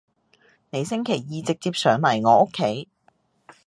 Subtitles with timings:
[0.71, 2.89] 你星期二直接上嚟我屋企